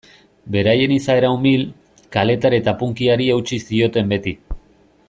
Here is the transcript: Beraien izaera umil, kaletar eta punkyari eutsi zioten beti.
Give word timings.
Beraien 0.53 0.93
izaera 0.95 1.29
umil, 1.35 1.65
kaletar 2.17 2.57
eta 2.61 2.75
punkyari 2.81 3.31
eutsi 3.35 3.65
zioten 3.69 4.13
beti. 4.17 4.37